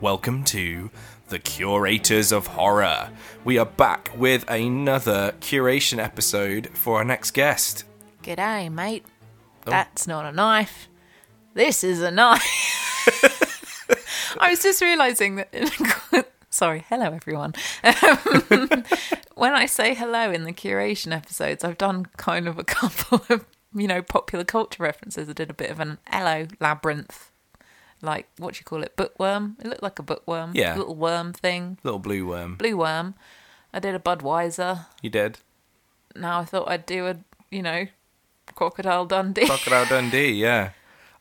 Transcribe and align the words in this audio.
Welcome 0.00 0.44
to 0.44 0.90
the 1.28 1.38
Curators 1.38 2.32
of 2.32 2.46
Horror. 2.46 3.10
We 3.44 3.58
are 3.58 3.66
back 3.66 4.10
with 4.16 4.48
another 4.48 5.34
curation 5.40 5.98
episode 5.98 6.70
for 6.72 6.96
our 6.96 7.04
next 7.04 7.32
guest. 7.32 7.84
G'day, 8.22 8.72
mate. 8.72 9.04
That's 9.66 10.06
not 10.06 10.24
a 10.24 10.32
knife. 10.32 10.88
This 11.52 11.84
is 11.84 12.00
a 12.00 12.10
knife. 12.10 12.40
I 14.38 14.48
was 14.48 14.62
just 14.62 14.80
realizing 14.80 15.36
that. 15.36 16.26
Sorry, 16.48 16.84
hello 16.88 17.12
everyone. 17.12 17.52
Um, 17.84 18.84
when 19.34 19.52
I 19.52 19.66
say 19.66 19.94
hello 19.94 20.30
in 20.32 20.44
the 20.44 20.52
curation 20.54 21.14
episodes, 21.14 21.62
I've 21.62 21.78
done 21.78 22.06
kind 22.16 22.48
of 22.48 22.58
a 22.58 22.64
couple 22.64 23.22
of, 23.28 23.44
you 23.74 23.86
know, 23.86 24.00
popular 24.00 24.44
culture 24.44 24.82
references. 24.82 25.28
I 25.28 25.34
did 25.34 25.50
a 25.50 25.54
bit 25.54 25.70
of 25.70 25.78
an 25.78 25.98
hello 26.06 26.46
labyrinth, 26.58 27.29
like 28.02 28.28
what 28.38 28.54
do 28.54 28.58
you 28.58 28.64
call 28.64 28.82
it? 28.82 28.96
Bookworm. 28.96 29.56
It 29.60 29.66
looked 29.66 29.82
like 29.82 29.98
a 29.98 30.02
bookworm. 30.02 30.52
Yeah. 30.54 30.76
Little 30.76 30.96
worm 30.96 31.32
thing. 31.32 31.78
Little 31.82 31.98
blue 31.98 32.26
worm. 32.26 32.56
Blue 32.56 32.76
worm. 32.76 33.14
I 33.72 33.78
did 33.78 33.94
a 33.94 33.98
Budweiser. 33.98 34.86
You 35.02 35.10
did? 35.10 35.38
Now 36.16 36.40
I 36.40 36.44
thought 36.44 36.68
I'd 36.68 36.86
do 36.86 37.06
a, 37.06 37.16
you 37.50 37.62
know, 37.62 37.86
Crocodile 38.54 39.06
Dundee. 39.06 39.46
Crocodile 39.46 39.86
Dundee, 39.86 40.32
yeah. 40.32 40.70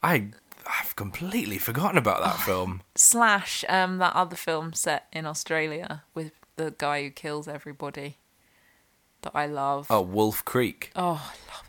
I 0.02 0.30
I've 0.68 0.96
completely 0.96 1.58
forgotten 1.58 1.98
about 1.98 2.22
that 2.24 2.38
film. 2.38 2.82
slash 2.96 3.64
um 3.70 3.98
that 4.00 4.16
other 4.16 4.36
film 4.36 4.74
set 4.74 5.08
in 5.12 5.26
Australia 5.26 6.04
with 6.14 6.32
the 6.56 6.74
guy 6.78 7.04
who 7.04 7.10
kills 7.10 7.48
everybody 7.48 8.18
that 9.22 9.32
I 9.36 9.46
love. 9.48 9.88
Oh, 9.90 10.02
Wolf 10.02 10.44
Creek. 10.46 10.92
Oh, 10.96 11.02
I 11.34 11.54
love. 11.54 11.69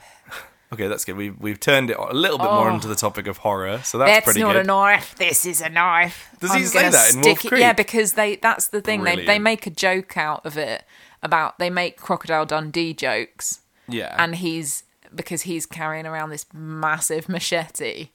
Okay, 0.73 0.87
that's 0.87 1.05
good. 1.05 1.17
We've 1.17 1.37
we've 1.41 1.59
turned 1.59 1.91
it 1.91 1.97
a 1.99 2.15
little 2.15 2.39
bit 2.39 2.45
more 2.45 2.71
Oh. 2.71 2.75
into 2.75 2.87
the 2.87 2.95
topic 2.95 3.27
of 3.27 3.39
horror, 3.39 3.81
so 3.83 3.99
that's, 3.99 4.11
That's 4.11 4.25
pretty 4.25 4.41
good. 4.41 4.55
That's 4.55 4.67
not 4.69 4.89
a 4.89 4.93
knife. 4.93 5.15
This 5.19 5.45
is 5.45 5.61
a 5.61 5.69
knife. 5.69 6.29
Does 6.41 6.53
he 6.55 6.61
I'm 6.61 6.67
say 6.67 6.89
that 6.91 7.15
in 7.15 7.21
Wolf 7.23 7.45
it- 7.45 7.49
Creek? 7.49 7.61
Yeah, 7.61 7.73
because 7.73 8.13
they 8.13 8.37
that's 8.37 8.69
the 8.69 8.81
thing. 8.81 9.03
They 9.03 9.25
they 9.27 9.39
make 9.39 9.67
a 9.67 9.71
joke 9.71 10.17
out 10.17 10.47
of 10.47 10.57
it 10.57 10.85
about 11.23 11.59
they 11.59 11.71
make 11.71 11.97
Crocodile 11.97 12.47
Dundee 12.47 12.95
jokes, 12.95 13.61
yeah, 13.89 14.15
and 14.17 14.37
he's 14.37 14.85
because 15.15 15.43
he's 15.43 15.67
carrying 15.67 16.07
around 16.07 16.31
this 16.31 16.47
massive 16.53 17.29
machete. 17.29 18.11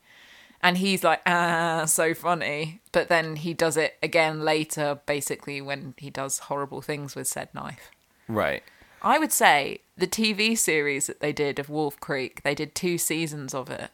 And 0.64 0.78
he's 0.78 1.04
like, 1.04 1.22
ah, 1.28 1.84
so 1.86 2.16
funny. 2.16 2.80
But 2.92 3.08
then 3.08 3.36
he 3.36 3.54
does 3.54 3.78
it 3.78 3.98
again 4.02 4.40
later, 4.44 5.00
basically, 5.06 5.62
when 5.62 5.94
he 5.98 6.10
does 6.10 6.40
horrible 6.40 6.82
things 6.82 7.16
with 7.16 7.28
said 7.28 7.50
knife. 7.54 7.92
right. 8.28 8.64
I 9.06 9.20
would 9.20 9.32
say 9.32 9.82
the 9.98 10.08
TV 10.08 10.58
series 10.58 11.08
that 11.08 11.20
they 11.20 11.32
did 11.32 11.60
of 11.60 11.70
Wolf 11.70 12.00
Creek, 12.00 12.42
they 12.44 12.56
did 12.56 12.74
two 12.76 12.98
seasons 12.98 13.54
of 13.54 13.70
it. 13.70 13.92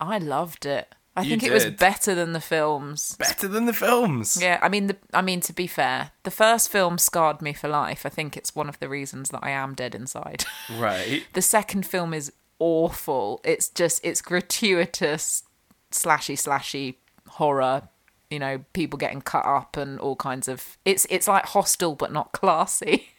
I 0.00 0.18
loved 0.18 0.66
it. 0.66 0.94
I 1.16 1.22
You 1.22 1.30
think 1.30 1.42
it 1.42 1.52
was 1.52 1.66
better 1.66 2.14
than 2.14 2.32
the 2.34 2.40
films. 2.40 3.16
Better 3.18 3.48
than 3.48 3.66
the 3.66 3.72
films. 3.72 4.38
Yeah, 4.40 4.58
I 4.62 4.68
mean, 4.68 4.86
the, 4.86 4.96
I 5.12 5.22
mean 5.22 5.40
to 5.40 5.52
be 5.52 5.66
fair, 5.66 6.12
the 6.22 6.30
first 6.30 6.70
film 6.70 6.98
scarred 6.98 7.42
me 7.42 7.52
for 7.52 7.68
life. 7.68 8.06
I 8.06 8.10
think 8.10 8.36
it's 8.36 8.54
one 8.54 8.68
of 8.68 8.78
the 8.78 8.88
reasons 8.88 9.30
that 9.30 9.40
I 9.42 9.50
am 9.50 9.74
dead 9.74 9.94
inside. 9.94 10.44
Right. 10.78 11.24
the 11.32 11.42
second 11.42 11.84
film 11.84 12.14
is 12.14 12.32
awful. 12.58 13.40
It's 13.44 13.68
just 13.68 14.00
it's 14.04 14.22
gratuitous, 14.22 15.42
slashy, 15.90 16.34
slashy 16.36 16.94
horror. 17.28 17.88
You 18.30 18.38
know, 18.38 18.64
people 18.72 18.96
getting 18.96 19.20
cut 19.22 19.44
up 19.44 19.76
and 19.76 19.98
all 19.98 20.14
kinds 20.16 20.46
of. 20.46 20.78
It's 20.84 21.06
it's 21.10 21.26
like 21.26 21.46
Hostel 21.46 21.96
but 21.96 22.12
not 22.12 22.32
classy. 22.32 23.08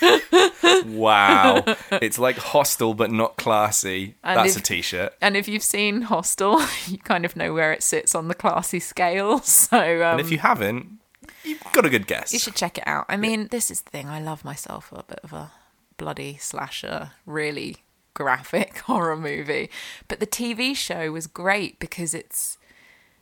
Wow. 0.86 1.64
it's 1.92 2.18
like 2.18 2.36
hostel 2.36 2.94
but 2.94 3.10
not 3.10 3.36
classy. 3.36 4.16
And 4.22 4.38
That's 4.38 4.56
if- 4.56 4.62
a 4.62 4.64
t-shirt. 4.64 5.14
And 5.20 5.36
if 5.36 5.48
you've 5.48 5.62
seen 5.62 6.02
Hostel, 6.02 6.60
you 6.86 6.98
kind 6.98 7.24
of 7.24 7.36
know 7.36 7.52
where 7.54 7.72
it 7.72 7.82
sits 7.82 8.14
on 8.14 8.28
the 8.28 8.34
classy 8.34 8.80
scale. 8.80 9.40
So 9.52 10.02
um, 10.02 10.12
And 10.12 10.20
if 10.20 10.30
you 10.30 10.38
haven't, 10.38 10.98
you've 11.44 11.62
got 11.72 11.84
a 11.86 11.90
good 11.90 12.06
guess. 12.06 12.32
you 12.32 12.38
should 12.38 12.54
check 12.56 12.78
it 12.78 12.84
out. 12.86 13.06
I 13.08 13.16
mean, 13.16 13.48
this 13.48 13.70
is 13.70 13.82
the 13.82 13.90
thing. 13.90 14.08
I 14.08 14.20
love 14.20 14.44
myself 14.44 14.90
a 14.92 15.02
bit 15.04 15.20
of 15.22 15.32
a 15.32 15.52
bloody 15.96 16.36
slasher, 16.38 17.12
really 17.26 17.78
graphic 18.14 18.78
horror 18.78 19.16
movie. 19.16 19.70
But 20.08 20.20
the 20.20 20.26
TV 20.26 20.74
show 20.76 21.12
was 21.12 21.26
great 21.26 21.78
because 21.78 22.14
it's 22.14 22.58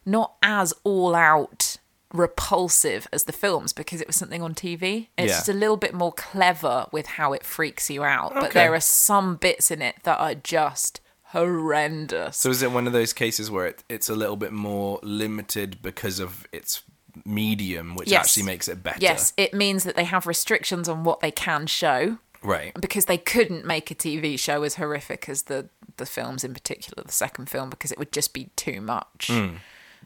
not 0.06 0.34
as 0.42 0.72
all 0.84 1.14
out 1.14 1.76
repulsive 2.12 3.06
as 3.12 3.24
the 3.24 3.32
films 3.32 3.72
because 3.72 4.00
it 4.00 4.06
was 4.06 4.16
something 4.16 4.42
on 4.42 4.54
TV. 4.54 5.08
It's 5.16 5.30
Yeah. 5.30 5.36
just 5.36 5.48
a 5.48 5.52
little 5.52 5.76
bit 5.76 5.94
more 5.94 6.12
clever 6.12 6.86
with 6.92 7.06
how 7.06 7.32
it 7.32 7.44
freaks 7.44 7.88
you 7.90 8.02
out. 8.04 8.34
But 8.34 8.52
there 8.52 8.74
are 8.74 8.80
some 8.80 9.36
bits 9.36 9.70
in 9.70 9.80
it 9.82 9.96
that 10.02 10.18
are 10.18 10.34
just 10.34 11.00
horrendous. 11.32 12.36
So 12.36 12.50
is 12.50 12.62
it 12.62 12.72
one 12.72 12.86
of 12.86 12.92
those 12.92 13.12
cases 13.12 13.50
where 13.50 13.66
it, 13.66 13.84
it's 13.88 14.08
a 14.08 14.14
little 14.14 14.36
bit 14.36 14.52
more 14.52 14.98
limited 15.02 15.80
because 15.82 16.18
of 16.20 16.46
its 16.52 16.82
medium, 17.24 17.94
which 17.94 18.08
Yes. 18.08 18.24
actually 18.26 18.44
makes 18.44 18.68
it 18.68 18.82
better? 18.82 18.98
Yes, 19.00 19.32
it 19.36 19.54
means 19.54 19.84
that 19.84 19.96
they 19.96 20.04
have 20.04 20.26
restrictions 20.26 20.88
on 20.88 21.04
what 21.04 21.20
they 21.20 21.30
can 21.30 21.66
show 21.66 22.18
Right. 22.42 22.72
because 22.80 23.04
they 23.06 23.18
couldn't 23.18 23.64
make 23.64 23.90
a 23.90 23.94
TV 23.94 24.36
show 24.38 24.62
as 24.62 24.76
horrific 24.76 25.28
as 25.28 25.42
the 25.44 25.68
the 25.96 26.06
films 26.06 26.44
in 26.44 26.54
particular 26.54 27.02
the 27.04 27.12
second 27.12 27.50
film 27.50 27.68
because 27.68 27.92
it 27.92 27.98
would 27.98 28.10
just 28.10 28.32
be 28.32 28.44
too 28.56 28.80
much. 28.80 29.26
Hmm. 29.30 29.56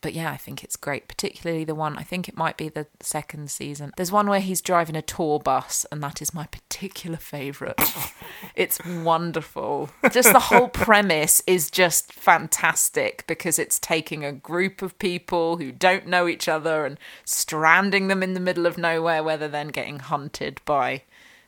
But 0.05 0.13
yeah, 0.13 0.31
I 0.31 0.37
think 0.37 0.63
it's 0.63 0.77
great, 0.77 1.09
particularly 1.09 1.65
the 1.65 1.75
one 1.75 1.97
I 1.97 2.03
think 2.03 2.29
it 2.29 2.37
might 2.37 2.59
be 2.59 2.69
the 2.69 2.87
second 3.01 3.51
season. 3.51 3.91
There's 3.97 4.13
one 4.13 4.29
where 4.29 4.39
he's 4.39 4.61
driving 4.61 4.97
a 4.97 5.01
tour 5.01 5.39
bus 5.39 5.87
and 5.91 6.03
that 6.03 6.21
is 6.21 6.35
my 6.35 6.45
particular 6.53 7.17
favorite. 7.17 7.81
it's 8.55 8.85
wonderful. 8.85 9.89
Just 10.13 10.31
the 10.35 10.41
whole 10.41 10.69
premise 10.85 11.43
is 11.47 11.71
just 11.71 12.13
fantastic 12.13 13.25
because 13.27 13.59
it's 13.59 13.79
taking 13.79 14.27
a 14.27 14.33
group 14.33 14.83
of 14.83 14.99
people 14.99 15.57
who 15.57 15.73
don't 15.73 16.07
know 16.07 16.29
each 16.29 16.49
other 16.49 16.85
and 16.85 17.01
stranding 17.25 18.09
them 18.09 18.23
in 18.23 18.35
the 18.35 18.41
middle 18.41 18.67
of 18.67 18.77
nowhere 18.77 19.25
where 19.25 19.39
they're 19.39 19.49
then 19.49 19.69
getting 19.69 20.01
hunted 20.01 20.61
by 20.67 21.01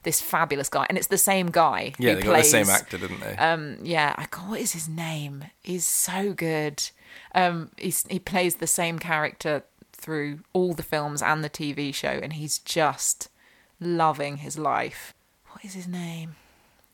this 0.07 0.21
fabulous 0.21 0.69
guy, 0.69 0.87
and 0.89 0.97
it's 0.97 1.09
the 1.09 1.19
same 1.19 1.49
guy. 1.49 1.93
Yeah, 1.99 2.15
they 2.15 2.23
got 2.23 2.37
the 2.39 2.45
same 2.45 2.71
actor, 2.71 2.97
didn't 2.97 3.19
they? 3.21 3.37
Um, 3.37 3.79
yeah, 3.83 4.15
I 4.17 4.27
God, 4.31 4.49
what 4.49 4.61
is 4.61 4.73
his 4.73 4.89
name? 4.89 5.45
He's 5.63 5.85
so 5.85 6.33
good. 6.33 6.89
Um, 7.35 7.73
he's, 7.77 8.07
he 8.09 8.21
plays 8.21 8.55
the 8.57 8.69
same 8.69 9.01
character 9.01 9.65
through 9.93 10.39
all 10.53 10.75
the 10.75 10.85
films 10.85 11.23
and 11.23 11.43
the 11.43 11.51
TV 11.51 11.93
show, 11.93 12.21
and 12.23 12.35
he's 12.35 12.59
just 12.59 13.29
loving 13.81 14.37
his 14.39 14.57
life. 14.57 15.13
What 15.49 15.65
is 15.65 15.75
his 15.75 15.89
name? 15.89 16.37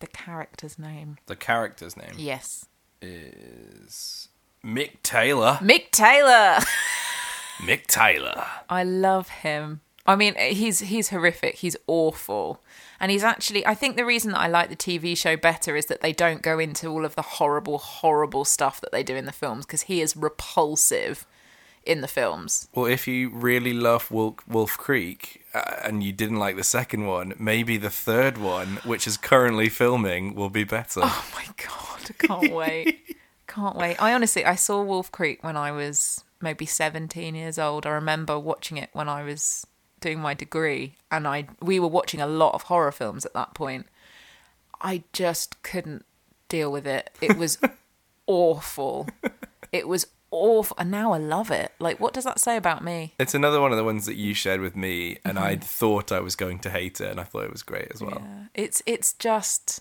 The 0.00 0.06
character's 0.06 0.78
name? 0.78 1.18
the 1.26 1.36
character's 1.36 1.96
name 1.96 2.14
Yes, 2.16 2.64
is 3.02 4.28
Mick 4.64 5.02
Taylor. 5.02 5.58
Mick 5.60 5.90
Taylor. 5.90 6.58
Mick 7.58 7.86
Taylor. 7.86 8.44
I 8.70 8.82
love 8.84 9.28
him. 9.28 9.82
I 10.04 10.16
mean, 10.16 10.34
he's 10.34 10.80
he's 10.80 11.10
horrific. 11.10 11.56
He's 11.56 11.76
awful. 11.86 12.60
And 12.98 13.10
he's 13.10 13.22
actually 13.22 13.64
I 13.66 13.74
think 13.74 13.96
the 13.96 14.04
reason 14.04 14.32
that 14.32 14.40
I 14.40 14.48
like 14.48 14.68
the 14.68 14.76
TV 14.76 15.16
show 15.16 15.36
better 15.36 15.76
is 15.76 15.86
that 15.86 16.00
they 16.00 16.12
don't 16.12 16.42
go 16.42 16.58
into 16.58 16.88
all 16.88 17.04
of 17.04 17.14
the 17.14 17.22
horrible 17.22 17.78
horrible 17.78 18.44
stuff 18.44 18.80
that 18.80 18.92
they 18.92 19.02
do 19.02 19.14
in 19.14 19.26
the 19.26 19.32
films 19.32 19.64
because 19.64 19.82
he 19.82 20.00
is 20.00 20.16
repulsive 20.16 21.24
in 21.84 22.00
the 22.00 22.08
films. 22.08 22.68
Well, 22.74 22.86
if 22.86 23.06
you 23.06 23.30
really 23.30 23.72
love 23.72 24.10
Wolf, 24.10 24.36
Wolf 24.48 24.76
Creek 24.76 25.44
uh, 25.54 25.76
and 25.82 26.02
you 26.02 26.12
didn't 26.12 26.38
like 26.38 26.56
the 26.56 26.64
second 26.64 27.06
one, 27.06 27.34
maybe 27.38 27.76
the 27.76 27.90
third 27.90 28.38
one, 28.38 28.78
which 28.84 29.06
is 29.06 29.16
currently 29.16 29.68
filming, 29.68 30.34
will 30.34 30.50
be 30.50 30.64
better. 30.64 31.00
Oh 31.02 31.24
my 31.34 31.46
god, 31.56 32.10
I 32.10 32.26
can't 32.26 32.52
wait. 32.52 32.98
Can't 33.48 33.76
wait. 33.76 34.00
I 34.00 34.14
honestly 34.14 34.46
I 34.46 34.54
saw 34.54 34.82
Wolf 34.82 35.12
Creek 35.12 35.44
when 35.44 35.58
I 35.58 35.72
was 35.72 36.24
maybe 36.40 36.64
17 36.64 37.34
years 37.34 37.58
old. 37.58 37.84
I 37.86 37.90
remember 37.90 38.38
watching 38.38 38.78
it 38.78 38.88
when 38.94 39.10
I 39.10 39.22
was 39.22 39.66
doing 40.02 40.20
my 40.20 40.34
degree 40.34 40.94
and 41.10 41.26
I 41.26 41.46
we 41.60 41.80
were 41.80 41.88
watching 41.88 42.20
a 42.20 42.26
lot 42.26 42.54
of 42.54 42.64
horror 42.64 42.92
films 42.92 43.24
at 43.24 43.34
that 43.34 43.54
point. 43.54 43.86
I 44.80 45.04
just 45.12 45.62
couldn't 45.62 46.04
deal 46.48 46.70
with 46.70 46.86
it. 46.86 47.10
It 47.20 47.38
was 47.38 47.58
awful. 48.26 49.08
It 49.70 49.88
was 49.88 50.06
awful 50.30 50.76
and 50.78 50.90
now 50.90 51.12
I 51.12 51.18
love 51.18 51.50
it. 51.50 51.72
Like 51.78 51.98
what 52.00 52.12
does 52.12 52.24
that 52.24 52.38
say 52.38 52.56
about 52.56 52.84
me? 52.84 53.14
It's 53.18 53.34
another 53.34 53.60
one 53.60 53.70
of 53.70 53.78
the 53.78 53.84
ones 53.84 54.06
that 54.06 54.16
you 54.16 54.34
shared 54.34 54.60
with 54.60 54.76
me, 54.76 55.18
and 55.24 55.38
mm-hmm. 55.38 55.46
I 55.46 55.56
thought 55.56 56.12
I 56.12 56.20
was 56.20 56.36
going 56.36 56.58
to 56.60 56.70
hate 56.70 57.00
it, 57.00 57.10
and 57.10 57.20
I 57.20 57.24
thought 57.24 57.44
it 57.44 57.52
was 57.52 57.62
great 57.62 57.88
as 57.94 58.02
well. 58.02 58.22
Yeah. 58.22 58.44
It's 58.54 58.82
it's 58.86 59.12
just 59.14 59.80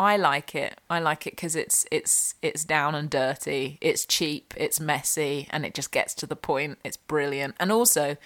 I 0.00 0.16
like 0.16 0.54
it. 0.54 0.80
I 0.88 0.98
like 0.98 1.26
it 1.26 1.32
because 1.32 1.54
it's 1.54 1.84
it's 1.90 2.34
it's 2.40 2.64
down 2.64 2.94
and 2.94 3.10
dirty. 3.10 3.76
It's 3.82 4.06
cheap. 4.06 4.54
It's 4.56 4.80
messy, 4.80 5.46
and 5.50 5.66
it 5.66 5.74
just 5.74 5.92
gets 5.92 6.14
to 6.14 6.26
the 6.26 6.36
point. 6.36 6.78
It's 6.82 6.96
brilliant, 6.96 7.54
and 7.60 7.70
also 7.70 8.16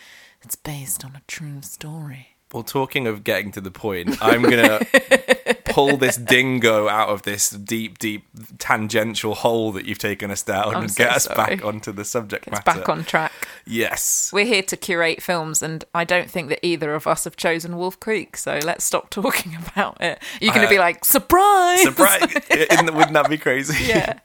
it's 0.41 0.55
based 0.55 1.05
on 1.05 1.17
a 1.17 1.23
true 1.26 1.62
story. 1.62 2.29
Well, 2.53 2.62
talking 2.62 3.09
of 3.09 3.25
getting 3.25 3.50
to 3.50 3.61
the 3.61 3.73
point, 3.73 4.17
I'm 4.23 4.43
gonna 4.43 4.82
pull 5.75 5.97
this 5.97 6.17
dingo 6.17 6.88
out 6.88 7.09
of 7.09 7.23
this 7.23 7.50
deep, 7.50 7.99
deep 7.99 8.25
tangential 8.59 9.35
hole 9.35 9.73
that 9.73 9.85
you've 9.87 9.99
taken 9.99 10.31
us 10.31 10.43
down 10.43 10.75
I'm 10.75 10.82
and 10.82 10.91
so 10.91 10.99
get 11.05 11.12
us 11.12 11.25
sorry. 11.25 11.56
back 11.56 11.65
onto 11.65 11.93
the 11.93 12.05
subject 12.05 12.47
It's 12.47 12.65
matter. 12.65 12.79
back 12.81 12.88
on 12.88 13.05
track. 13.05 13.32
Yes. 13.67 14.31
We're 14.32 14.44
here 14.47 14.62
to 14.62 14.76
curate 14.76 15.23
films, 15.23 15.62
and 15.62 15.85
I 15.94 16.05
don't 16.05 16.31
think 16.31 16.49
that 16.50 16.65
either 16.65 16.94
of 16.94 17.06
us 17.06 17.25
have 17.25 17.37
chosen 17.37 17.76
Wolf 17.76 17.99
Creek. 18.00 18.37
So 18.37 18.59
let's 18.65 18.85
stop 18.85 19.11
talking 19.21 19.56
about 19.56 20.00
it. 20.00 20.23
You're 20.41 20.55
going 20.55 20.62
to 20.62 20.69
Uh, 20.69 20.71
be 20.71 20.79
like, 20.79 21.05
surprise! 21.05 21.82
Surprise! 21.82 22.21
Wouldn't 22.50 23.12
that 23.15 23.26
be 23.29 23.38
crazy? 23.38 23.85
yeah. 23.85 24.21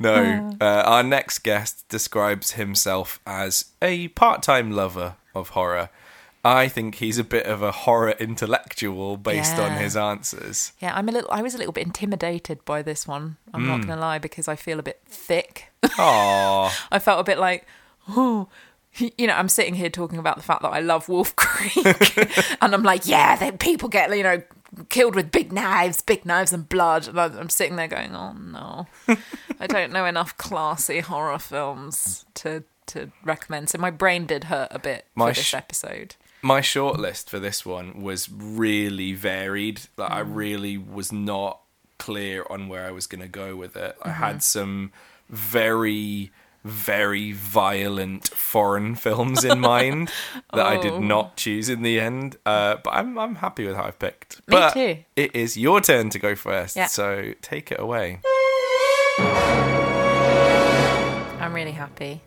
No. 0.00 0.56
Uh, 0.60 0.64
our 0.64 1.02
next 1.02 1.40
guest 1.40 1.88
describes 1.88 2.52
himself 2.52 3.20
as 3.26 3.66
a 3.80 4.08
part 4.08 4.42
time 4.42 4.70
lover 4.72 5.16
of 5.34 5.50
horror. 5.50 5.88
I 6.44 6.68
think 6.68 6.96
he's 6.96 7.18
a 7.18 7.24
bit 7.24 7.46
of 7.46 7.62
a 7.62 7.72
horror 7.72 8.10
intellectual 8.20 9.16
based 9.16 9.56
on 9.58 9.72
his 9.78 9.96
answers. 9.96 10.72
Yeah, 10.78 10.94
I'm 10.94 11.08
a 11.08 11.12
little. 11.12 11.30
I 11.32 11.40
was 11.42 11.54
a 11.54 11.58
little 11.58 11.72
bit 11.72 11.86
intimidated 11.86 12.64
by 12.64 12.82
this 12.82 13.06
one. 13.08 13.36
I'm 13.54 13.62
Hmm. 13.62 13.68
not 13.68 13.76
going 13.86 13.96
to 13.98 14.04
lie 14.04 14.18
because 14.18 14.46
I 14.46 14.54
feel 14.56 14.78
a 14.78 14.82
bit 14.82 15.00
thick. 15.06 15.72
Aww. 15.82 16.70
I 16.92 16.98
felt 16.98 17.20
a 17.20 17.24
bit 17.24 17.38
like, 17.38 17.66
oh, 18.10 18.48
you 18.98 19.26
know, 19.26 19.32
I'm 19.34 19.48
sitting 19.48 19.74
here 19.74 19.88
talking 19.90 20.18
about 20.18 20.36
the 20.36 20.42
fact 20.42 20.62
that 20.62 20.68
I 20.72 20.80
love 20.80 21.08
Wolf 21.08 21.34
Creek, 21.36 22.16
and 22.60 22.74
I'm 22.74 22.82
like, 22.82 23.06
yeah, 23.06 23.36
then 23.36 23.56
people 23.58 23.88
get 23.88 24.14
you 24.16 24.22
know 24.22 24.42
killed 24.88 25.14
with 25.14 25.30
big 25.32 25.52
knives, 25.52 26.02
big 26.02 26.24
knives 26.26 26.52
and 26.52 26.68
blood, 26.68 27.08
and 27.08 27.18
I'm 27.18 27.38
I'm 27.38 27.48
sitting 27.48 27.76
there 27.76 27.88
going, 27.88 28.14
oh 28.14 28.32
no, 28.34 28.86
I 29.58 29.66
don't 29.66 29.92
know 29.92 30.04
enough 30.04 30.36
classy 30.36 31.00
horror 31.00 31.38
films 31.38 32.26
to 32.34 32.64
to 32.86 33.10
recommend. 33.24 33.70
So 33.70 33.78
my 33.78 33.90
brain 33.90 34.26
did 34.26 34.44
hurt 34.44 34.68
a 34.70 34.78
bit 34.78 35.06
My 35.14 35.30
for 35.30 35.36
this 35.36 35.44
sh- 35.46 35.54
episode. 35.54 36.16
My 36.44 36.60
shortlist 36.60 37.30
for 37.30 37.38
this 37.38 37.64
one 37.64 38.02
was 38.02 38.28
really 38.30 39.14
varied. 39.14 39.80
Like 39.96 40.10
I 40.10 40.22
Mm. 40.22 40.34
really 40.36 40.76
was 40.76 41.10
not 41.10 41.60
clear 41.98 42.44
on 42.50 42.68
where 42.68 42.86
I 42.86 42.90
was 42.90 43.06
going 43.06 43.22
to 43.22 43.28
go 43.28 43.56
with 43.56 43.76
it. 43.76 43.96
I 44.02 44.08
Mm-hmm. 44.10 44.22
had 44.22 44.42
some 44.42 44.92
very 45.30 46.30
very 46.66 47.30
violent 47.32 48.28
foreign 48.28 48.94
films 49.06 49.44
in 49.44 49.60
mind 49.60 50.10
that 50.54 50.64
I 50.66 50.76
did 50.80 50.92
Oh. 50.94 50.98
not 51.00 51.36
choose 51.36 51.68
in 51.68 51.82
the 51.82 52.00
end. 52.00 52.36
Uh, 52.46 52.76
but 52.84 52.90
I'm 52.90 53.18
I'm 53.18 53.34
happy 53.36 53.66
with 53.66 53.76
how 53.76 53.84
I've 53.84 53.98
picked. 53.98 54.36
Me 54.48 54.52
but 54.56 54.72
too. 54.74 54.98
It 55.16 55.34
is 55.36 55.56
your 55.58 55.80
turn 55.82 56.08
to 56.10 56.18
go 56.18 56.34
first. 56.34 56.74
Yeah. 56.76 56.86
So 56.86 57.32
take 57.42 57.70
it 57.72 57.80
away. 57.80 58.20
I'm 61.40 61.52
really 61.54 61.72
happy. 61.72 62.20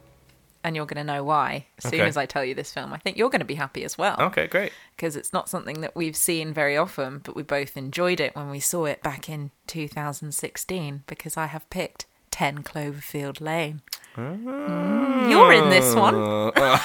And 0.68 0.76
you're 0.76 0.86
going 0.86 0.98
to 1.08 1.14
know 1.14 1.24
why 1.24 1.66
as 1.78 1.90
soon 1.90 2.02
as 2.02 2.18
I 2.18 2.26
tell 2.26 2.44
you 2.44 2.54
this 2.54 2.74
film. 2.74 2.92
I 2.92 2.98
think 2.98 3.16
you're 3.16 3.30
going 3.30 3.40
to 3.40 3.46
be 3.46 3.56
happy 3.56 3.86
as 3.86 3.98
well. 3.98 4.18
Okay, 4.20 4.48
great. 4.48 4.74
because 4.98 5.16
it's 5.16 5.32
not 5.32 5.48
something 5.48 5.80
that 5.80 5.96
we've 5.96 6.18
seen 6.18 6.54
very 6.54 6.76
often, 6.76 7.20
but 7.24 7.38
we 7.38 7.44
both 7.44 7.78
enjoyed 7.78 8.20
it 8.20 8.36
when 8.36 8.50
we 8.50 8.60
saw 8.60 8.84
it 8.84 9.02
back 9.02 9.30
in 9.30 9.52
2016 9.68 11.04
because 11.08 11.38
I 11.38 11.46
have 11.46 11.70
picked 11.70 12.06
10 12.32 12.64
Cloverfield 12.64 13.40
Lane. 13.40 13.80
Mm, 14.18 15.32
You're 15.32 15.54
in 15.54 15.70
this 15.70 15.96
one. 15.96 16.16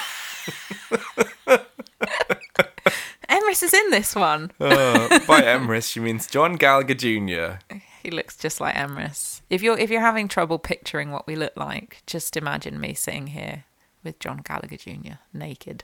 Emrys 3.29 3.63
is 3.63 3.73
in 3.73 3.89
this 3.89 4.15
one. 4.15 4.51
uh, 4.61 5.19
by 5.27 5.41
Emrys, 5.41 5.91
she 5.91 5.99
means 5.99 6.27
John 6.27 6.55
Gallagher 6.55 6.93
Jr. 6.93 7.75
He 8.01 8.11
looks 8.11 8.37
just 8.37 8.61
like 8.61 8.75
Emrys. 8.75 9.41
If 9.49 9.61
you're 9.61 9.77
if 9.77 9.89
you're 9.89 10.01
having 10.01 10.27
trouble 10.27 10.59
picturing 10.59 11.11
what 11.11 11.27
we 11.27 11.35
look 11.35 11.53
like, 11.55 12.01
just 12.05 12.37
imagine 12.37 12.79
me 12.79 12.93
sitting 12.93 13.27
here 13.27 13.63
with 14.03 14.19
John 14.19 14.41
Gallagher 14.43 14.77
Jr. 14.77 15.13
naked. 15.33 15.83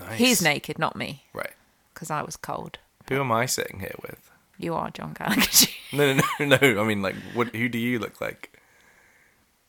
Nice. 0.00 0.18
He's 0.18 0.42
naked, 0.42 0.78
not 0.78 0.96
me, 0.96 1.24
Right. 1.32 1.52
because 1.92 2.10
I 2.10 2.22
was 2.22 2.36
cold. 2.36 2.78
Who 3.08 3.20
am 3.20 3.30
I 3.32 3.46
sitting 3.46 3.80
here 3.80 3.94
with? 4.02 4.30
You 4.58 4.74
are 4.74 4.90
John 4.90 5.14
Gallagher 5.18 5.40
Jr. 5.50 5.68
No, 5.92 6.14
no, 6.14 6.22
no, 6.40 6.56
no. 6.74 6.82
I 6.82 6.84
mean, 6.86 7.02
like, 7.02 7.14
what? 7.34 7.54
Who 7.54 7.68
do 7.68 7.78
you 7.78 7.98
look 7.98 8.20
like? 8.20 8.50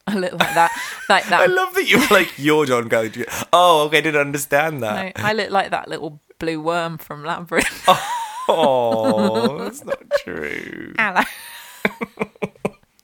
I 0.07 0.15
look 0.15 0.33
like 0.33 0.53
that, 0.53 0.71
like 1.09 1.25
that. 1.29 1.41
I 1.41 1.45
love 1.47 1.73
that 1.75 1.89
you 1.89 1.97
were 1.99 2.07
like 2.11 2.33
you're 2.37 2.65
John 2.65 2.87
Gallagher. 2.87 3.23
Jr. 3.25 3.29
Oh, 3.53 3.85
okay, 3.87 3.97
I 3.97 4.01
didn't 4.01 4.21
understand 4.21 4.81
No, 4.81 4.87
that. 4.87 5.13
I 5.19 5.33
look 5.33 5.49
like 5.49 5.71
that 5.71 5.87
little 5.87 6.19
blue 6.39 6.61
worm 6.61 6.97
from 6.97 7.23
Labyrinth. 7.23 7.87
Oh, 8.47 9.57
that's 9.63 9.83
not 9.83 10.03
true. 10.23 10.93
Hello. 10.99 11.23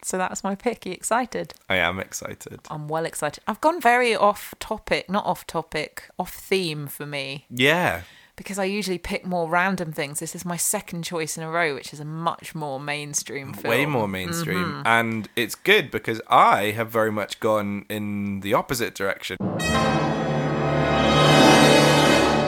So 0.03 0.18
that's 0.18 0.44
my 0.44 0.56
pick. 0.56 0.86
Are 0.86 0.89
you 0.89 0.95
excited? 0.95 1.53
I 1.69 1.75
am 1.77 2.00
excited. 2.00 2.59
I'm 2.69 2.88
well 2.88 3.06
excited. 3.06 3.44
I've 3.48 3.62
gone 3.62 3.80
very 3.81 4.15
off 4.15 4.53
topic, 4.59 5.09
not 5.09 5.25
off 5.25 5.45
topic, 5.48 6.09
off 6.18 6.33
theme 6.33 6.88
for 6.88 7.06
me 7.06 7.45
Yeah, 7.50 8.01
because 8.36 8.57
I 8.57 8.63
usually 8.63 8.98
pick 8.98 9.25
more 9.25 9.48
random 9.50 9.92
things. 9.92 10.19
This 10.19 10.33
is 10.36 10.44
my 10.45 10.57
second 10.57 11.03
choice 11.03 11.38
in 11.38 11.44
a 11.44 11.50
row, 11.50 11.75
which 11.75 11.94
is 11.94 12.00
a 12.00 12.06
much 12.06 12.56
more 12.56 12.80
mainstream 12.80 13.53
film. 13.53 13.69
way 13.69 13.86
more 13.86 14.07
mainstream, 14.07 14.65
Mm-hmm. 14.65 14.88
and 14.88 15.30
it's 15.36 15.56
good 15.56 15.92
because 15.92 16.19
I 16.30 16.71
have 16.71 16.89
very 16.89 17.12
much 17.12 17.39
gone 17.39 17.86
in 17.89 18.39
the 18.39 18.54
opposite 18.56 18.95
direction. 18.95 19.38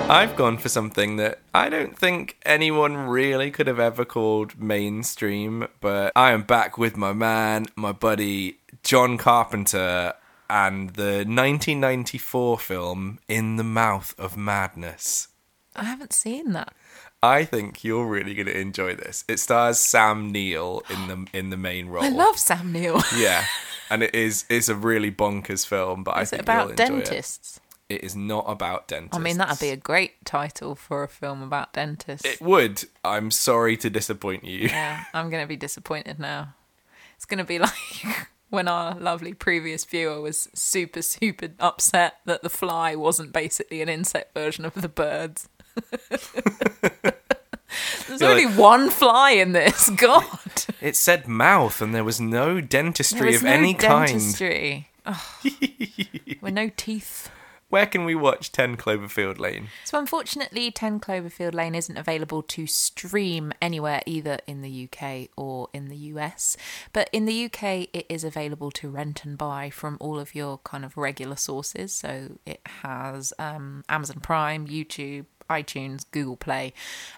I've 0.09 0.35
gone 0.35 0.57
for 0.57 0.69
something 0.69 1.15
that 1.15 1.39
I 1.53 1.69
don't 1.69 1.97
think 1.97 2.37
anyone 2.45 2.97
really 2.97 3.49
could 3.51 3.67
have 3.67 3.79
ever 3.79 4.03
called 4.03 4.59
mainstream, 4.59 5.67
but 5.79 6.11
I 6.15 6.31
am 6.31 6.43
back 6.43 6.77
with 6.77 6.97
my 6.97 7.13
man, 7.13 7.67
my 7.75 7.93
buddy, 7.93 8.59
John 8.83 9.17
Carpenter, 9.17 10.13
and 10.49 10.91
the 10.91 11.23
1994 11.25 12.59
film 12.59 13.19
In 13.27 13.55
the 13.55 13.63
Mouth 13.63 14.13
of 14.19 14.35
Madness. 14.35 15.29
I 15.75 15.85
haven't 15.85 16.13
seen 16.13 16.51
that. 16.51 16.73
I 17.23 17.45
think 17.45 17.85
you're 17.85 18.05
really 18.05 18.33
going 18.35 18.47
to 18.47 18.59
enjoy 18.59 18.95
this. 18.95 19.23
It 19.29 19.39
stars 19.39 19.79
Sam 19.79 20.31
Neill 20.31 20.83
in 20.89 21.07
the 21.07 21.37
in 21.37 21.49
the 21.49 21.57
main 21.57 21.87
role. 21.87 22.03
I 22.03 22.09
love 22.09 22.37
Sam 22.37 22.73
Neill. 22.73 23.01
Yeah, 23.17 23.45
and 23.89 24.03
it 24.03 24.13
is 24.13 24.43
it's 24.49 24.67
a 24.67 24.75
really 24.75 25.09
bonkers 25.09 25.65
film, 25.65 26.03
but 26.03 26.17
I 26.17 26.25
think 26.25 26.41
it 26.41 26.43
about 26.43 26.77
you'll 26.77 26.87
enjoy 26.91 27.15
it. 27.15 27.59
It 27.93 28.03
is 28.03 28.15
not 28.15 28.45
about 28.47 28.87
dentists. 28.87 29.15
I 29.15 29.19
mean, 29.19 29.37
that'd 29.37 29.59
be 29.59 29.69
a 29.69 29.77
great 29.77 30.25
title 30.25 30.73
for 30.73 31.03
a 31.03 31.07
film 31.07 31.43
about 31.43 31.73
dentists. 31.73 32.25
It 32.25 32.41
would. 32.41 32.83
I'm 33.05 33.29
sorry 33.29 33.77
to 33.77 33.89
disappoint 33.89 34.43
you. 34.43 34.67
Yeah, 34.69 35.03
I'm 35.13 35.29
going 35.29 35.43
to 35.43 35.47
be 35.47 35.55
disappointed 35.55 36.19
now. 36.19 36.55
It's 37.15 37.25
going 37.25 37.37
to 37.37 37.43
be 37.43 37.59
like 37.59 38.29
when 38.49 38.67
our 38.67 38.95
lovely 38.95 39.33
previous 39.33 39.85
viewer 39.85 40.21
was 40.21 40.49
super, 40.55 41.01
super 41.01 41.49
upset 41.59 42.15
that 42.25 42.41
the 42.41 42.49
fly 42.49 42.95
wasn't 42.95 43.31
basically 43.31 43.81
an 43.81 43.89
insect 43.89 44.33
version 44.33 44.65
of 44.65 44.73
the 44.73 44.89
birds. 44.89 45.49
There's 48.07 48.21
You're 48.21 48.29
only 48.29 48.45
one 48.45 48.89
fly 48.89 49.31
in 49.31 49.53
this. 49.53 49.89
God. 49.95 50.25
It 50.81 50.95
said 50.95 51.27
mouth, 51.27 51.81
and 51.81 51.93
there 51.93 52.03
was 52.03 52.19
no 52.19 52.61
dentistry 52.61 53.33
is 53.33 53.37
of 53.37 53.43
no 53.43 53.51
any 53.51 53.73
kind. 53.73 54.07
dentistry. 54.07 54.89
Ugh. 55.05 55.19
With 56.41 56.53
no 56.53 56.69
teeth. 56.75 57.29
Where 57.73 57.87
can 57.87 58.05
we 58.05 58.13
watch 58.13 58.51
10 58.51 58.77
Cloverfield 58.77 59.39
Lane? 59.39 59.69
So, 59.83 59.97
unfortunately, 59.97 60.69
10 60.69 60.99
Cloverfield 60.99 61.55
Lane 61.55 61.73
isn't 61.73 61.97
available 61.97 62.43
to 62.43 62.67
stream 62.67 63.51
anywhere 63.59 64.03
either 64.05 64.37
in 64.45 64.61
the 64.61 64.87
UK 64.87 65.29
or 65.35 65.69
in 65.73 65.87
the 65.87 65.95
US. 66.13 66.55
But 66.93 67.09
in 67.11 67.25
the 67.25 67.45
UK, 67.45 67.87
it 67.91 68.05
is 68.09 68.23
available 68.23 68.69
to 68.73 68.91
rent 68.91 69.25
and 69.25 69.39
buy 69.39 69.71
from 69.71 69.97
all 69.99 70.19
of 70.19 70.35
your 70.35 70.59
kind 70.59 70.85
of 70.85 70.97
regular 70.97 71.35
sources. 71.35 71.91
So, 71.91 72.37
it 72.45 72.61
has 72.83 73.33
um, 73.39 73.83
Amazon 73.89 74.19
Prime, 74.19 74.67
YouTube, 74.67 75.25
iTunes, 75.49 76.05
Google 76.11 76.37
Play. 76.37 76.73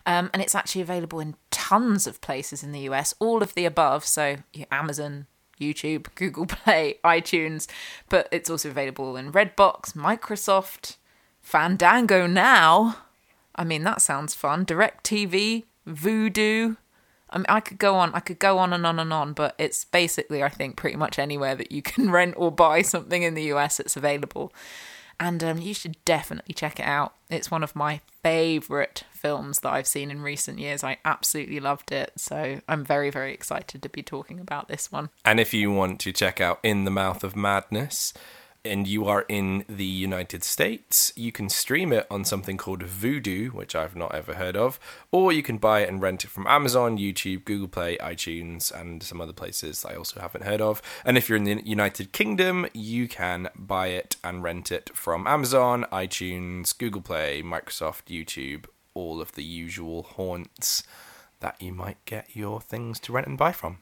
Um, 0.06 0.30
and 0.32 0.42
it's 0.42 0.56
actually 0.56 0.84
available 0.84 1.20
in 1.20 1.36
tons 1.52 2.08
of 2.08 2.22
places 2.22 2.64
in 2.64 2.72
the 2.72 2.88
US, 2.92 3.14
all 3.20 3.44
of 3.44 3.56
the 3.56 3.66
above. 3.66 4.06
So, 4.06 4.38
Amazon, 4.72 5.28
YouTube, 5.60 6.08
Google 6.16 6.46
Play, 6.46 7.00
iTunes, 7.04 7.68
but 8.10 8.28
it's 8.32 8.50
also 8.50 8.70
available 8.70 9.16
in 9.16 9.32
Redbox, 9.32 9.94
Microsoft, 9.94 10.98
Fandango 11.42 12.28
now. 12.28 12.98
I 13.56 13.64
mean, 13.64 13.84
that 13.84 14.02
sounds 14.02 14.34
fun. 14.34 14.66
Direct 14.66 15.06
TV, 15.06 15.64
Vudu. 15.88 16.78
I 17.30 17.38
mean, 17.38 17.46
I 17.50 17.60
could 17.60 17.78
go 17.78 17.96
on. 17.96 18.14
I 18.14 18.20
could 18.20 18.40
go 18.40 18.58
on 18.58 18.74
and 18.74 18.86
on 18.86 19.00
and 19.00 19.12
on, 19.12 19.34
but 19.34 19.56
it's 19.58 19.86
basically, 19.86 20.44
I 20.44 20.50
think, 20.50 20.76
pretty 20.76 20.96
much 20.96 21.18
anywhere 21.20 21.56
that 21.56 21.72
you 21.72 21.82
can 21.82 22.12
rent 22.12 22.36
or 22.38 22.52
buy 22.52 22.82
something 22.82 23.24
in 23.24 23.34
the 23.34 23.44
US, 23.54 23.80
it's 23.80 23.96
available. 23.98 24.54
And 25.20 25.44
um, 25.44 25.58
you 25.60 25.74
should 25.74 25.98
definitely 26.06 26.54
check 26.54 26.80
it 26.80 26.86
out. 26.86 27.14
It's 27.30 27.50
one 27.50 27.64
of 27.64 27.76
my 27.76 28.02
favourite 28.22 29.04
films 29.12 29.60
that 29.60 29.72
I've 29.72 29.88
seen 29.88 30.12
in 30.12 30.22
recent 30.22 30.60
years. 30.60 30.84
I 30.84 30.98
absolutely 31.06 31.60
loved 31.60 31.92
it. 31.92 32.12
So 32.18 32.62
I'm 32.68 32.84
very, 32.84 33.10
very 33.10 33.34
excited 33.34 33.82
to 33.82 33.90
be 33.90 34.04
talking 34.04 34.40
about 34.40 34.68
this 34.68 34.92
one. 34.92 35.10
And 35.24 35.40
if 35.40 35.54
you 35.54 35.72
want 35.72 36.00
to 36.02 36.12
check 36.12 36.42
out 36.42 36.60
In 36.64 36.86
the 36.86 36.92
Mouth 36.92 37.24
of 37.24 37.36
Madness, 37.36 38.14
and 38.66 38.88
you 38.88 39.06
are 39.06 39.26
in 39.28 39.66
the 39.68 39.86
United 39.86 40.44
States, 40.44 41.14
you 41.16 41.32
can 41.32 41.50
stream 41.50 41.94
it 41.94 42.08
on 42.10 42.26
something 42.26 42.58
called 42.58 42.84
Vudu, 42.84 43.54
which 43.54 43.76
I've 43.76 43.96
not 43.96 44.14
ever 44.14 44.36
heard 44.36 44.56
of, 44.56 44.80
or 45.12 45.32
you 45.32 45.44
can 45.44 45.58
buy 45.58 45.82
it 45.82 45.90
and 45.90 46.02
rent 46.02 46.24
it 46.24 46.30
from 46.30 46.48
Amazon, 46.48 46.98
YouTube, 46.98 47.46
Google 47.46 47.68
Play, 47.68 47.98
iTunes, 47.98 48.72
and 48.72 49.02
some 49.04 49.22
other 49.22 49.34
places 49.34 49.86
I 49.86 49.96
also 49.96 50.20
haven't 50.20 50.44
heard 50.46 50.62
of. 50.62 50.82
And 51.04 51.18
if 51.18 51.30
you're 51.30 51.38
in 51.38 51.44
the 51.44 51.62
United 51.64 52.12
Kingdom, 52.12 52.68
you 52.74 53.08
can 53.08 53.50
buy 53.56 53.88
it 53.88 54.16
and 54.24 54.44
rent 54.44 54.72
it 54.72 54.90
from 54.94 55.28
Amazon, 55.28 55.86
iTunes, 55.92 56.78
Google 56.78 57.02
Play, 57.02 57.42
Microsoft, 57.42 58.06
YouTube, 58.08 58.66
all 58.94 59.22
of 59.22 59.34
the 59.34 59.44
usual 59.44 60.04
haunts 60.04 60.84
that 61.40 61.62
you 61.62 61.74
might 61.74 62.04
get 62.06 62.36
your 62.36 62.62
things 62.62 63.00
to 63.02 63.12
rent 63.12 63.28
and 63.28 63.38
buy 63.38 63.52
from. 63.52 63.78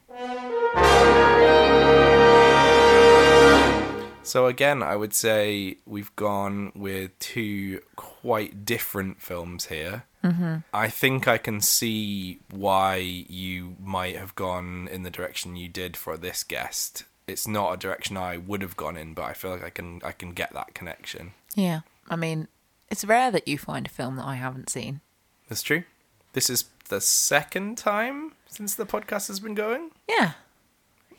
So 4.24 4.46
again, 4.46 4.82
I 4.82 4.96
would 4.96 5.12
say 5.14 5.76
we've 5.86 6.14
gone 6.16 6.72
with 6.74 7.16
two 7.18 7.80
quite 7.94 8.64
different 8.64 9.20
films 9.20 9.66
here. 9.66 10.04
Mm-hmm. 10.24 10.56
I 10.72 10.88
think 10.88 11.28
I 11.28 11.36
can 11.38 11.60
see 11.60 12.40
why 12.50 12.96
you 12.96 13.76
might 13.78 14.16
have 14.16 14.34
gone 14.34 14.88
in 14.90 15.02
the 15.02 15.10
direction 15.10 15.56
you 15.56 15.68
did 15.68 15.96
for 15.96 16.16
this 16.16 16.42
guest. 16.42 17.04
it's 17.26 17.46
not 17.46 17.72
a 17.74 17.76
direction 17.76 18.16
I 18.16 18.36
would 18.38 18.60
have 18.62 18.76
gone 18.76 18.96
in, 18.96 19.14
but 19.14 19.24
I 19.24 19.32
feel 19.34 19.50
like 19.52 19.64
I 19.64 19.70
can 19.70 20.00
I 20.04 20.12
can 20.12 20.32
get 20.32 20.52
that 20.54 20.74
connection. 20.74 21.32
Yeah. 21.54 21.80
I 22.10 22.16
mean, 22.16 22.48
it's 22.90 23.04
rare 23.04 23.30
that 23.30 23.46
you 23.48 23.56
find 23.58 23.86
a 23.86 23.90
film 23.90 24.16
that 24.16 24.26
I 24.26 24.34
haven't 24.36 24.68
seen. 24.70 25.00
That's 25.48 25.62
true. 25.62 25.84
This 26.32 26.48
is 26.50 26.64
the 26.88 27.00
second 27.00 27.76
time 27.78 28.32
since 28.46 28.74
the 28.74 28.86
podcast 28.86 29.28
has 29.28 29.40
been 29.40 29.54
going, 29.54 29.90
Yeah. 30.08 30.32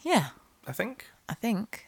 Yeah. 0.03 0.29
I 0.67 0.71
think. 0.74 1.05
I 1.29 1.33
think. 1.35 1.88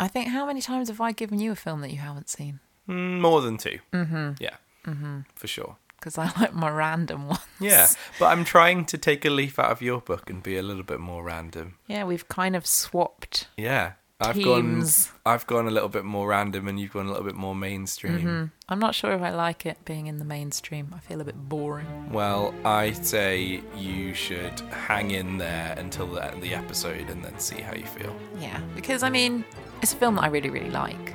I 0.00 0.08
think 0.08 0.28
how 0.28 0.46
many 0.46 0.60
times 0.60 0.88
have 0.88 1.00
I 1.00 1.12
given 1.12 1.38
you 1.38 1.52
a 1.52 1.56
film 1.56 1.80
that 1.82 1.90
you 1.90 1.98
haven't 1.98 2.28
seen? 2.28 2.60
Mm, 2.88 3.20
more 3.20 3.40
than 3.40 3.56
2 3.56 3.78
Mm-hmm. 3.92 4.30
Yeah. 4.40 4.56
Mm-hmm. 4.86 5.20
For 5.34 5.46
sure. 5.46 5.76
Because 5.98 6.18
I 6.18 6.30
like 6.38 6.52
my 6.52 6.68
random 6.68 7.28
ones. 7.28 7.40
Yeah, 7.58 7.86
but 8.18 8.26
I'm 8.26 8.44
trying 8.44 8.84
to 8.86 8.98
take 8.98 9.24
a 9.24 9.30
leaf 9.30 9.58
out 9.58 9.70
of 9.70 9.80
your 9.80 10.00
book 10.02 10.28
and 10.28 10.42
be 10.42 10.56
a 10.58 10.62
little 10.62 10.82
bit 10.82 11.00
more 11.00 11.22
random. 11.24 11.78
Yeah, 11.86 12.04
we've 12.04 12.28
kind 12.28 12.54
of 12.54 12.66
swapped. 12.66 13.48
Yeah, 13.56 13.92
I've 14.24 14.34
Teams. 14.34 15.06
gone. 15.06 15.14
I've 15.26 15.46
gone 15.46 15.66
a 15.66 15.70
little 15.70 15.88
bit 15.88 16.04
more 16.04 16.28
random, 16.28 16.68
and 16.68 16.78
you've 16.78 16.92
gone 16.92 17.06
a 17.06 17.08
little 17.10 17.24
bit 17.24 17.34
more 17.34 17.54
mainstream. 17.54 18.18
Mm-hmm. 18.18 18.44
I'm 18.68 18.78
not 18.78 18.94
sure 18.94 19.12
if 19.12 19.22
I 19.22 19.30
like 19.30 19.64
it 19.66 19.78
being 19.84 20.06
in 20.06 20.18
the 20.18 20.24
mainstream. 20.24 20.92
I 20.94 20.98
feel 20.98 21.20
a 21.20 21.24
bit 21.24 21.48
boring. 21.48 22.12
Well, 22.12 22.54
I 22.64 22.92
say 22.92 23.62
you 23.76 24.14
should 24.14 24.58
hang 24.70 25.12
in 25.12 25.38
there 25.38 25.74
until 25.78 26.06
the 26.06 26.24
end 26.24 26.34
of 26.36 26.40
the 26.42 26.54
episode, 26.54 27.08
and 27.10 27.24
then 27.24 27.38
see 27.38 27.60
how 27.60 27.74
you 27.74 27.86
feel. 27.86 28.14
Yeah, 28.38 28.60
because 28.74 29.02
I 29.02 29.10
mean, 29.10 29.44
it's 29.82 29.92
a 29.92 29.96
film 29.96 30.16
that 30.16 30.24
I 30.24 30.28
really, 30.28 30.50
really 30.50 30.70
like, 30.70 31.14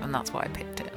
and 0.00 0.14
that's 0.14 0.32
why 0.32 0.42
I 0.42 0.48
picked 0.48 0.80
it. 0.80 0.92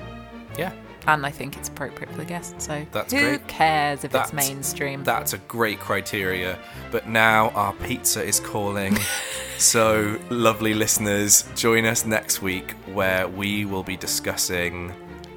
Yeah, 0.58 0.72
And 1.08 1.26
I 1.26 1.30
think 1.32 1.56
it's 1.56 1.70
appropriate 1.70 2.10
for 2.12 2.18
the 2.18 2.26
guest. 2.26 2.60
So 2.62 2.86
That's 2.92 3.14
who 3.14 3.20
great. 3.20 3.48
cares 3.48 4.04
if 4.04 4.12
That's- 4.12 4.34
it's 4.34 4.50
mainstream? 4.50 5.04
that's 5.04 5.34
a 5.34 5.38
great 5.40 5.80
criteria. 5.80 6.58
But 6.92 7.08
now 7.08 7.50
our 7.50 7.74
pizza 7.74 8.24
is 8.24 8.40
calling. 8.40 8.98
so, 9.58 10.20
lovely 10.30 10.74
listeners, 10.74 11.44
join 11.56 11.86
us 11.86 12.06
next 12.06 12.42
week 12.42 12.72
where 12.94 13.28
we 13.28 13.66
will 13.66 13.84
be 13.84 13.96
discussing 13.98 14.94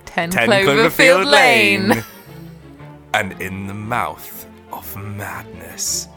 10, 0.06 0.30
10 0.30 0.48
Cloverfield, 0.48 1.30
Lane. 1.30 2.02
and 3.14 3.40
in 3.40 3.66
the 3.66 3.74
mouth 3.74 4.46
of 4.72 4.96
madness. 4.96 6.08